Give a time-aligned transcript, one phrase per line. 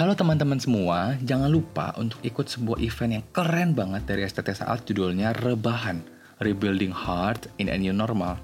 [0.00, 4.88] Halo teman-teman semua, jangan lupa untuk ikut sebuah event yang keren banget dari STT Saat
[4.88, 6.00] judulnya Rebahan,
[6.40, 8.40] Rebuilding Heart in a New Normal.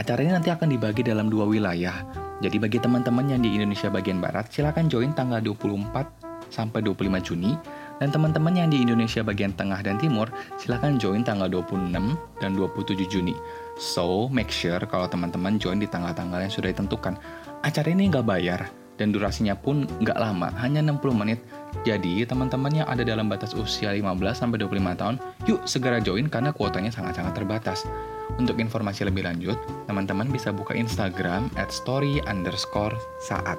[0.00, 2.00] Acara ini nanti akan dibagi dalam dua wilayah.
[2.40, 7.52] Jadi bagi teman-teman yang di Indonesia bagian Barat, silakan join tanggal 24 sampai 25 Juni.
[8.00, 11.92] Dan teman-teman yang di Indonesia bagian Tengah dan Timur, silakan join tanggal 26
[12.40, 13.36] dan 27 Juni.
[13.76, 17.20] So, make sure kalau teman-teman join di tanggal-tanggal yang sudah ditentukan.
[17.60, 21.40] Acara ini nggak bayar, dan durasinya pun nggak lama, hanya 60 menit.
[21.88, 25.16] Jadi, teman-teman yang ada dalam batas usia 15-25 tahun,
[25.48, 27.88] yuk segera join karena kuotanya sangat-sangat terbatas.
[28.36, 29.56] Untuk informasi lebih lanjut,
[29.88, 32.92] teman-teman bisa buka Instagram at story underscore
[33.24, 33.56] saat.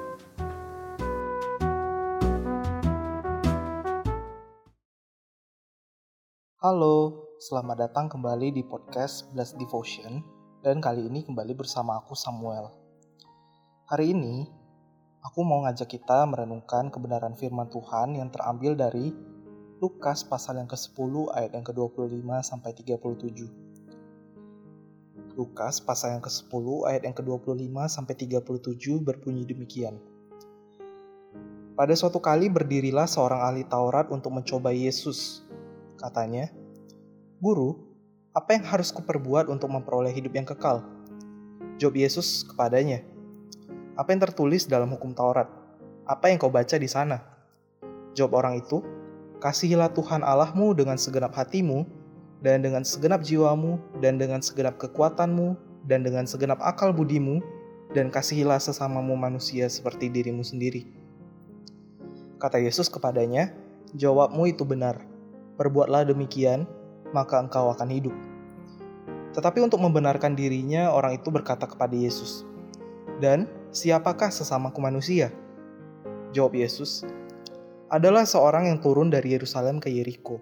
[6.61, 10.21] Halo, selamat datang kembali di podcast Blessed Devotion
[10.61, 12.69] dan kali ini kembali bersama aku Samuel.
[13.89, 14.60] Hari ini,
[15.21, 19.13] aku mau ngajak kita merenungkan kebenaran firman Tuhan yang terambil dari
[19.81, 23.49] Lukas pasal yang ke-10 ayat yang ke-25 sampai 37.
[25.33, 29.97] Lukas pasal yang ke-10 ayat yang ke-25 sampai 37 berbunyi demikian.
[31.73, 35.41] Pada suatu kali berdirilah seorang ahli Taurat untuk mencoba Yesus
[36.01, 36.49] Katanya,
[37.37, 37.77] Guru,
[38.33, 40.81] apa yang harus kuperbuat untuk memperoleh hidup yang kekal?
[41.77, 43.05] Jawab Yesus kepadanya,
[44.01, 45.45] Apa yang tertulis dalam hukum Taurat?
[46.09, 47.21] Apa yang kau baca di sana?
[48.17, 48.81] Jawab orang itu,
[49.37, 51.85] Kasihilah Tuhan Allahmu dengan segenap hatimu,
[52.41, 55.53] dan dengan segenap jiwamu, dan dengan segenap kekuatanmu,
[55.85, 57.45] dan dengan segenap akal budimu,
[57.93, 60.89] dan kasihilah sesamamu manusia seperti dirimu sendiri.
[62.41, 63.53] Kata Yesus kepadanya,
[63.93, 64.97] Jawabmu itu benar
[65.61, 66.65] perbuatlah demikian,
[67.13, 68.15] maka engkau akan hidup.
[69.37, 72.41] Tetapi untuk membenarkan dirinya, orang itu berkata kepada Yesus,
[73.21, 75.31] "Dan siapakah sesamaku manusia?"
[76.35, 77.07] Jawab Yesus,
[77.89, 80.39] "Adalah seorang yang turun dari Yerusalem ke Yeriko.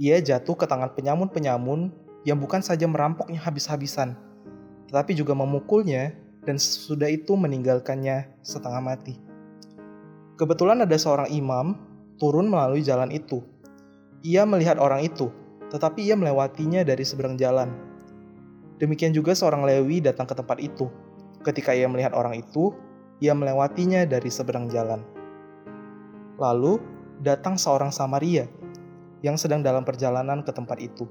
[0.00, 1.94] Ia jatuh ke tangan penyamun-penyamun
[2.26, 4.16] yang bukan saja merampoknya habis-habisan,
[4.90, 9.20] tetapi juga memukulnya dan sesudah itu meninggalkannya setengah mati."
[10.34, 11.78] Kebetulan ada seorang imam
[12.18, 13.42] turun melalui jalan itu
[14.24, 15.28] ia melihat orang itu,
[15.68, 17.68] tetapi ia melewatinya dari seberang jalan.
[18.80, 20.88] Demikian juga seorang Lewi datang ke tempat itu.
[21.44, 22.72] Ketika ia melihat orang itu,
[23.20, 25.04] ia melewatinya dari seberang jalan.
[26.40, 26.80] Lalu
[27.20, 28.48] datang seorang Samaria
[29.20, 31.06] yang sedang dalam perjalanan ke tempat itu.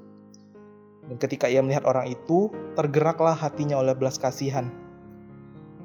[1.07, 4.67] Dan ketika ia melihat orang itu, tergeraklah hatinya oleh belas kasihan.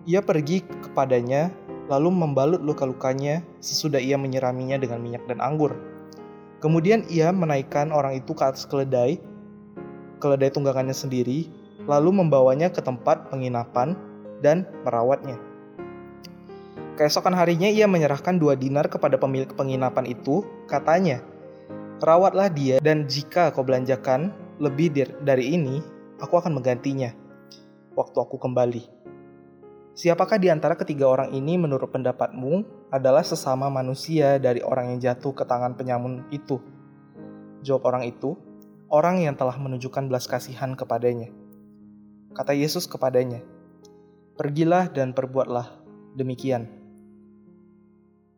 [0.08, 1.52] Ia pergi kepadanya,
[1.92, 5.76] lalu membalut luka-lukanya sesudah ia menyiraminya dengan minyak dan anggur
[6.58, 9.22] Kemudian ia menaikkan orang itu ke atas keledai,
[10.18, 11.46] keledai tunggangannya sendiri,
[11.86, 13.94] lalu membawanya ke tempat penginapan
[14.44, 15.36] dan merawatnya.
[16.98, 21.22] Keesokan harinya ia menyerahkan dua dinar kepada pemilik penginapan itu, katanya,
[21.98, 24.30] Rawatlah dia dan jika kau belanjakan
[24.62, 25.82] lebih dari ini,
[26.22, 27.10] aku akan menggantinya
[27.98, 28.86] waktu aku kembali.
[29.98, 35.34] Siapakah di antara ketiga orang ini menurut pendapatmu adalah sesama manusia dari orang yang jatuh
[35.34, 36.62] ke tangan penyamun itu?
[37.66, 38.38] Jawab orang itu,
[38.94, 41.34] orang yang telah menunjukkan belas kasihan kepadanya.
[42.30, 43.42] Kata Yesus kepadanya,
[44.38, 45.66] Pergilah dan perbuatlah
[46.14, 46.70] demikian.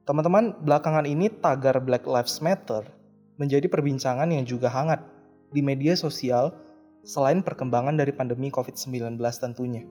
[0.08, 2.88] Teman-teman, belakangan ini tagar Black Lives Matter
[3.36, 5.04] menjadi perbincangan yang juga hangat
[5.52, 6.56] di media sosial
[7.04, 9.84] selain perkembangan dari pandemi COVID-19 tentunya.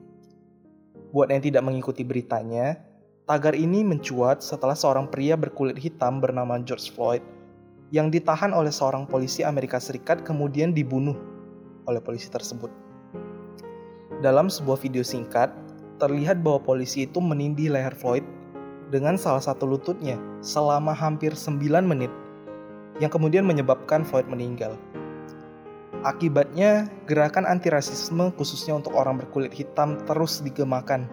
[1.14, 2.74] Buat yang tidak mengikuti beritanya,
[3.30, 7.22] tagar ini mencuat setelah seorang pria berkulit hitam bernama George Floyd
[7.94, 11.14] yang ditahan oleh seorang polisi Amerika Serikat kemudian dibunuh
[11.86, 12.74] oleh polisi tersebut.
[14.26, 15.69] Dalam sebuah video singkat,
[16.00, 18.24] terlihat bahwa polisi itu menindih leher Floyd
[18.88, 22.10] dengan salah satu lututnya selama hampir 9 menit
[22.98, 24.74] yang kemudian menyebabkan Floyd meninggal.
[26.00, 31.04] Akibatnya, gerakan antirasisme khususnya untuk orang berkulit hitam terus digemakan.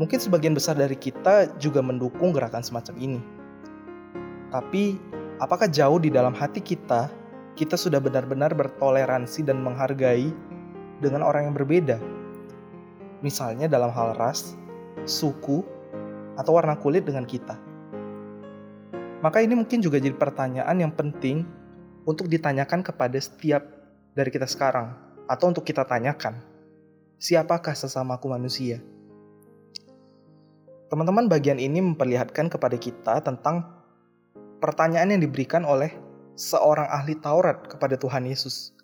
[0.00, 3.20] Mungkin sebagian besar dari kita juga mendukung gerakan semacam ini.
[4.48, 4.96] Tapi,
[5.36, 7.12] apakah jauh di dalam hati kita,
[7.56, 10.32] kita sudah benar-benar bertoleransi dan menghargai
[11.04, 12.15] dengan orang yang berbeda?
[13.26, 14.54] Misalnya dalam hal ras,
[15.02, 15.66] suku,
[16.38, 17.58] atau warna kulit dengan kita.
[19.18, 21.42] Maka ini mungkin juga jadi pertanyaan yang penting
[22.06, 23.66] untuk ditanyakan kepada setiap
[24.14, 24.94] dari kita sekarang,
[25.26, 26.38] atau untuk kita tanyakan,
[27.18, 28.78] siapakah sesamaku manusia?
[30.86, 33.66] Teman-teman, bagian ini memperlihatkan kepada kita tentang
[34.62, 35.90] pertanyaan yang diberikan oleh
[36.38, 38.75] seorang ahli Taurat kepada Tuhan Yesus.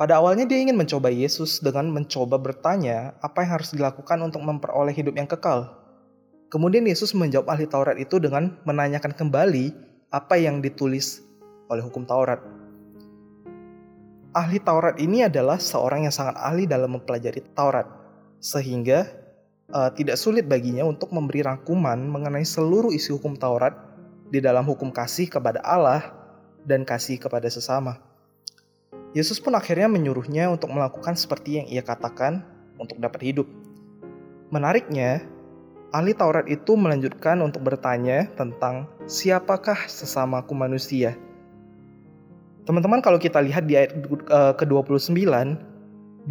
[0.00, 4.96] Pada awalnya dia ingin mencoba Yesus dengan mencoba bertanya apa yang harus dilakukan untuk memperoleh
[4.96, 5.76] hidup yang kekal.
[6.48, 9.76] Kemudian Yesus menjawab ahli Taurat itu dengan menanyakan kembali
[10.08, 11.20] apa yang ditulis
[11.68, 12.40] oleh hukum Taurat.
[14.32, 17.84] Ahli Taurat ini adalah seorang yang sangat ahli dalam mempelajari Taurat,
[18.40, 19.04] sehingga
[19.68, 23.76] uh, tidak sulit baginya untuk memberi rangkuman mengenai seluruh isi hukum Taurat
[24.32, 26.08] di dalam hukum kasih kepada Allah
[26.64, 28.09] dan kasih kepada sesama.
[29.10, 32.46] Yesus pun akhirnya menyuruhnya untuk melakukan seperti yang ia katakan
[32.78, 33.46] untuk dapat hidup.
[34.54, 35.26] Menariknya,
[35.90, 41.18] ahli Taurat itu melanjutkan untuk bertanya tentang siapakah sesamaku manusia.
[42.70, 43.98] Teman-teman kalau kita lihat di ayat
[44.30, 45.10] uh, ke-29,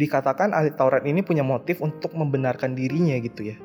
[0.00, 3.56] dikatakan ahli Taurat ini punya motif untuk membenarkan dirinya gitu ya.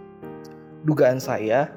[0.84, 1.72] Dugaan saya,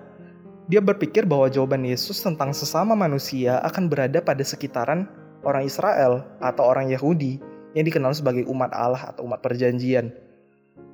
[0.67, 5.06] dia berpikir bahwa jawaban Yesus tentang sesama manusia akan berada pada sekitaran
[5.43, 7.38] orang Israel atau orang Yahudi
[7.76, 10.11] yang dikenal sebagai umat Allah atau umat perjanjian.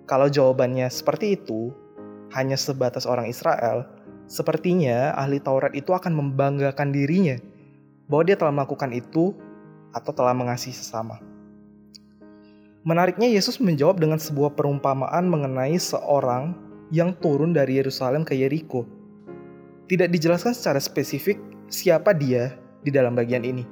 [0.05, 1.73] Kalau jawabannya seperti itu,
[2.37, 3.88] hanya sebatas orang Israel,
[4.29, 7.41] sepertinya ahli Taurat itu akan membanggakan dirinya
[8.11, 9.32] bahwa dia telah melakukan itu
[9.96, 11.23] atau telah mengasihi sesama.
[12.85, 16.52] Menariknya Yesus menjawab dengan sebuah perumpamaan mengenai seorang
[16.93, 18.85] yang turun dari Yerusalem ke Yeriko.
[19.88, 21.41] Tidak dijelaskan secara spesifik
[21.73, 22.52] siapa dia
[22.85, 23.64] di dalam bagian ini.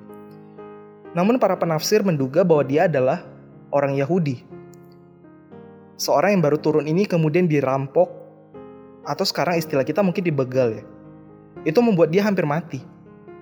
[1.13, 3.25] Namun para penafsir menduga bahwa dia adalah
[3.73, 4.45] orang Yahudi.
[6.01, 8.09] Seorang yang baru turun ini kemudian dirampok
[9.05, 10.85] atau sekarang istilah kita mungkin dibegal ya.
[11.69, 12.81] Itu membuat dia hampir mati.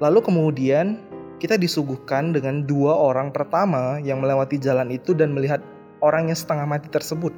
[0.03, 0.99] Lalu kemudian
[1.41, 5.65] kita disuguhkan dengan dua orang pertama yang melewati jalan itu dan melihat
[6.05, 7.33] orang yang setengah mati tersebut.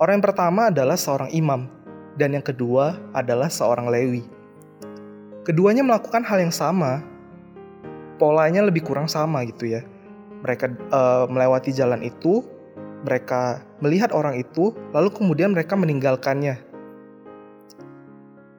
[0.00, 1.68] Orang yang pertama adalah seorang imam,
[2.16, 4.24] dan yang kedua adalah seorang Lewi.
[5.44, 7.04] Keduanya melakukan hal yang sama,
[8.16, 9.82] polanya lebih kurang sama gitu ya.
[10.44, 12.44] Mereka uh, melewati jalan itu,
[13.04, 16.60] mereka melihat orang itu, lalu kemudian mereka meninggalkannya.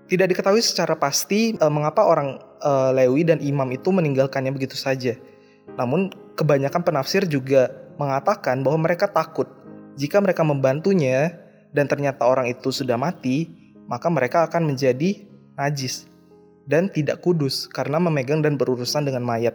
[0.06, 5.18] Tidak diketahui secara pasti uh, mengapa orang uh, Lewi dan imam itu meninggalkannya begitu saja.
[5.78, 9.50] Namun kebanyakan penafsir juga mengatakan bahwa mereka takut
[9.96, 11.40] jika mereka membantunya
[11.72, 13.48] dan ternyata orang itu sudah mati,
[13.88, 15.24] maka mereka akan menjadi
[15.56, 16.08] najis
[16.66, 19.54] dan tidak kudus karena memegang dan berurusan dengan mayat.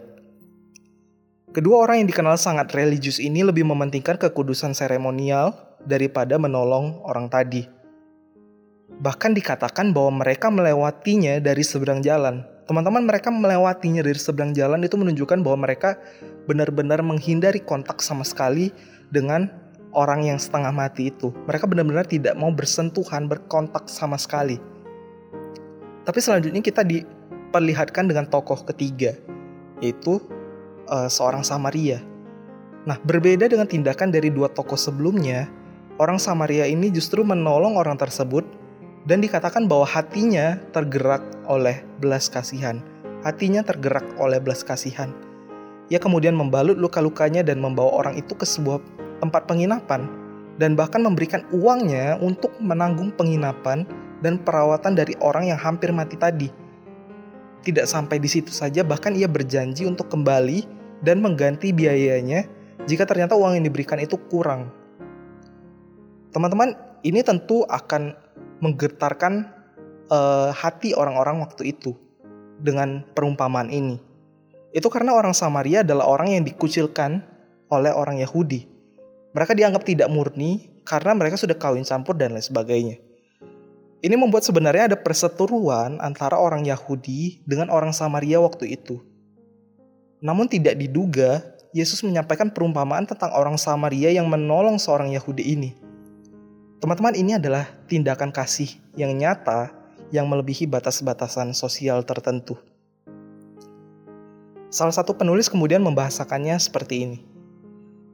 [1.51, 5.51] Kedua orang yang dikenal sangat religius ini lebih mementingkan kekudusan seremonial
[5.83, 7.67] daripada menolong orang tadi.
[8.87, 14.95] Bahkan dikatakan bahwa mereka melewatinya dari seberang jalan, teman-teman mereka melewatinya dari seberang jalan itu
[14.95, 15.99] menunjukkan bahwa mereka
[16.47, 18.71] benar-benar menghindari kontak sama sekali
[19.11, 19.51] dengan
[19.91, 21.35] orang yang setengah mati itu.
[21.51, 24.70] Mereka benar-benar tidak mau bersentuhan, berkontak sama sekali.
[26.01, 29.13] Tapi selanjutnya kita diperlihatkan dengan tokoh ketiga,
[29.83, 30.17] yaitu
[30.89, 32.01] uh, seorang Samaria.
[32.89, 35.45] Nah, berbeda dengan tindakan dari dua tokoh sebelumnya,
[36.01, 38.41] orang Samaria ini justru menolong orang tersebut
[39.05, 42.81] dan dikatakan bahwa hatinya tergerak oleh belas kasihan.
[43.21, 45.13] Hatinya tergerak oleh belas kasihan.
[45.93, 48.81] Ia kemudian membalut luka-lukanya dan membawa orang itu ke sebuah
[49.21, 50.09] tempat penginapan
[50.57, 53.85] dan bahkan memberikan uangnya untuk menanggung penginapan
[54.21, 56.47] dan perawatan dari orang yang hampir mati tadi.
[57.61, 60.65] Tidak sampai di situ saja, bahkan ia berjanji untuk kembali
[61.05, 62.45] dan mengganti biayanya
[62.89, 64.73] jika ternyata uang yang diberikan itu kurang.
[66.33, 66.73] Teman-teman,
[67.05, 68.15] ini tentu akan
[68.61, 69.49] menggetarkan
[70.09, 71.93] uh, hati orang-orang waktu itu
[72.61, 73.97] dengan perumpamaan ini.
[74.71, 77.25] Itu karena orang Samaria adalah orang yang dikucilkan
[77.67, 78.69] oleh orang Yahudi.
[79.35, 83.10] Mereka dianggap tidak murni karena mereka sudah kawin campur dan lain sebagainya.
[84.01, 88.97] Ini membuat sebenarnya ada perseteruan antara orang Yahudi dengan orang Samaria waktu itu.
[90.25, 95.71] Namun tidak diduga, Yesus menyampaikan perumpamaan tentang orang Samaria yang menolong seorang Yahudi ini.
[96.81, 99.69] Teman-teman, ini adalah tindakan kasih yang nyata
[100.09, 102.57] yang melebihi batas-batasan sosial tertentu.
[104.73, 107.19] Salah satu penulis kemudian membahasakannya seperti ini.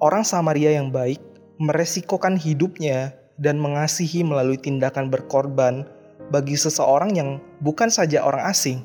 [0.04, 1.24] Orang Samaria yang baik
[1.58, 5.86] meresikokan hidupnya dan mengasihi melalui tindakan berkorban
[6.34, 7.30] bagi seseorang yang
[7.64, 8.84] bukan saja orang asing,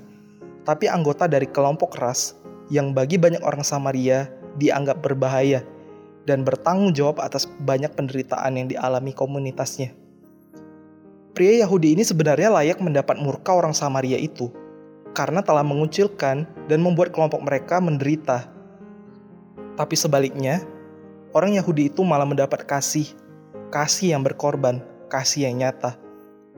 [0.62, 2.38] tapi anggota dari kelompok ras
[2.70, 4.30] yang bagi banyak orang Samaria
[4.60, 5.64] dianggap berbahaya
[6.28, 9.90] dan bertanggung jawab atas banyak penderitaan yang dialami komunitasnya.
[11.32, 14.52] Pria Yahudi ini sebenarnya layak mendapat murka orang Samaria itu
[15.16, 18.48] karena telah mengucilkan dan membuat kelompok mereka menderita.
[19.76, 20.60] Tapi sebaliknya,
[21.32, 23.08] orang Yahudi itu malah mendapat kasih,
[23.72, 25.96] kasih yang berkorban, kasih yang nyata.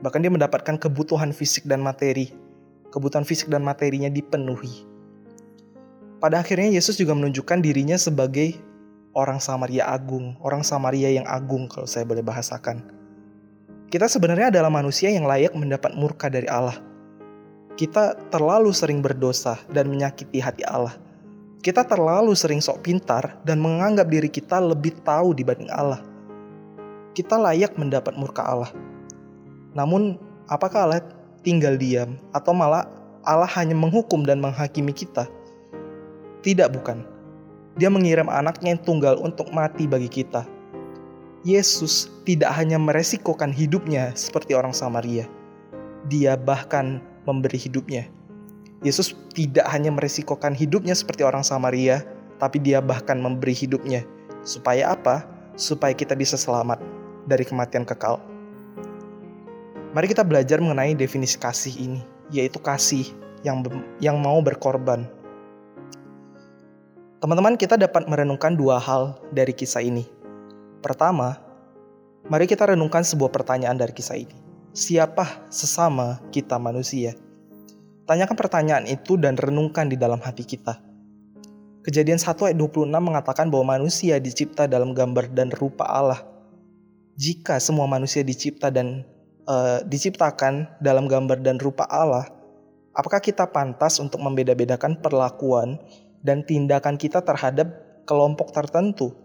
[0.03, 2.35] Bahkan dia mendapatkan kebutuhan fisik dan materi.
[2.91, 4.83] Kebutuhan fisik dan materinya dipenuhi.
[6.19, 8.59] Pada akhirnya Yesus juga menunjukkan dirinya sebagai
[9.15, 12.83] orang Samaria agung, orang Samaria yang agung kalau saya boleh bahasakan.
[13.87, 16.75] Kita sebenarnya adalah manusia yang layak mendapat murka dari Allah.
[17.75, 20.95] Kita terlalu sering berdosa dan menyakiti hati Allah.
[21.59, 26.14] Kita terlalu sering sok pintar dan menganggap diri kita lebih tahu dibanding Allah.
[27.15, 28.75] Kita layak mendapat murka Allah.
[29.71, 30.19] Namun,
[30.51, 30.99] apakah Allah
[31.47, 32.91] tinggal diam atau malah
[33.23, 35.23] Allah hanya menghukum dan menghakimi kita?
[36.43, 37.07] Tidak, bukan.
[37.79, 40.43] Dia mengirim anaknya yang tunggal untuk mati bagi kita.
[41.47, 45.23] Yesus tidak hanya meresikokan hidupnya seperti orang Samaria.
[46.11, 48.11] Dia bahkan memberi hidupnya.
[48.83, 52.03] Yesus tidak hanya meresikokan hidupnya seperti orang Samaria,
[52.43, 54.03] tapi dia bahkan memberi hidupnya.
[54.43, 55.23] Supaya apa?
[55.55, 58.21] Supaya kita bisa selamat dari kematian kekal.
[59.91, 62.01] Mari kita belajar mengenai definisi kasih ini,
[62.31, 63.09] yaitu kasih
[63.41, 63.61] yang
[63.99, 65.05] yang mau berkorban.
[67.19, 70.05] Teman-teman, kita dapat merenungkan dua hal dari kisah ini.
[70.79, 71.41] Pertama,
[72.29, 77.15] mari kita renungkan sebuah pertanyaan dari kisah ini siapa sesama kita manusia?
[78.05, 80.83] Tanyakan pertanyaan itu dan renungkan di dalam hati kita.
[81.81, 86.21] Kejadian 1 ayat 26 mengatakan bahwa manusia dicipta dalam gambar dan rupa Allah.
[87.15, 89.07] Jika semua manusia dicipta dan
[89.47, 92.27] uh, diciptakan dalam gambar dan rupa Allah,
[92.91, 95.79] apakah kita pantas untuk membeda-bedakan perlakuan
[96.27, 97.71] dan tindakan kita terhadap
[98.03, 99.15] kelompok tertentu?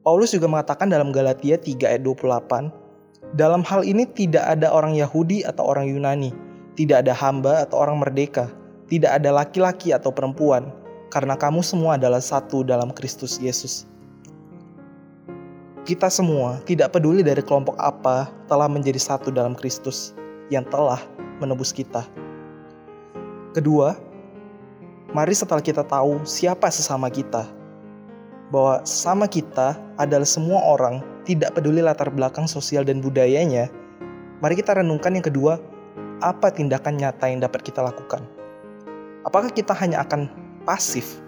[0.00, 5.44] Paulus juga mengatakan dalam Galatia 3 ayat 28, dalam hal ini tidak ada orang Yahudi
[5.44, 6.32] atau orang Yunani,
[6.72, 8.48] tidak ada hamba atau orang merdeka,
[8.88, 10.72] tidak ada laki-laki atau perempuan,
[11.12, 13.84] karena kamu semua adalah satu dalam Kristus Yesus.
[15.84, 20.16] Kita semua, tidak peduli dari kelompok apa, telah menjadi satu dalam Kristus
[20.48, 20.96] yang telah
[21.44, 22.00] menebus kita.
[23.52, 23.92] Kedua,
[25.12, 27.44] mari setelah kita tahu siapa sesama kita,
[28.48, 33.68] bahwa sesama kita adalah semua orang tidak peduli latar belakang sosial dan budayanya,
[34.40, 35.60] mari kita renungkan yang kedua,
[36.24, 38.24] apa tindakan nyata yang dapat kita lakukan?
[39.28, 40.32] Apakah kita hanya akan
[40.64, 41.20] pasif?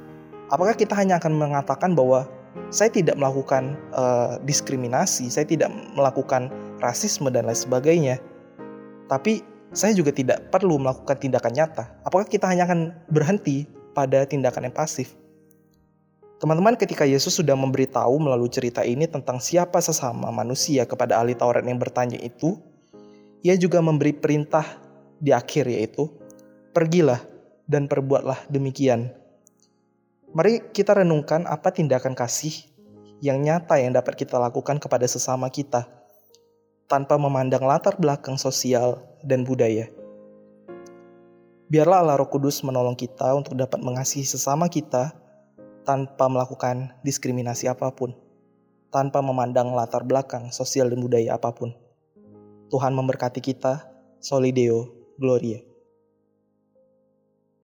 [0.48, 2.25] Apakah kita hanya akan mengatakan bahwa
[2.70, 6.50] saya tidak melakukan uh, diskriminasi, saya tidak melakukan
[6.82, 8.16] rasisme dan lain sebagainya,
[9.06, 9.42] tapi
[9.75, 11.84] saya juga tidak perlu melakukan tindakan nyata?
[12.06, 15.14] Apakah kita hanya akan berhenti pada tindakan yang pasif?
[16.36, 21.64] Teman-teman, ketika Yesus sudah memberitahu melalui cerita ini tentang siapa sesama manusia kepada ahli Taurat
[21.64, 22.60] yang bertanya itu,
[23.40, 24.64] ia juga memberi perintah
[25.16, 26.12] di akhir yaitu,
[26.76, 27.25] Pergilah
[27.64, 29.08] dan perbuatlah demikian.
[30.35, 32.54] Mari kita renungkan apa tindakan kasih
[33.23, 35.87] yang nyata yang dapat kita lakukan kepada sesama kita,
[36.87, 39.90] tanpa memandang latar belakang sosial dan budaya.
[41.66, 45.11] Biarlah Allah Roh Kudus menolong kita untuk dapat mengasihi sesama kita
[45.83, 48.14] tanpa melakukan diskriminasi apa pun,
[48.95, 51.75] tanpa memandang latar belakang sosial dan budaya apa pun.
[52.71, 53.83] Tuhan memberkati kita,
[54.23, 55.65] Solideo Gloria.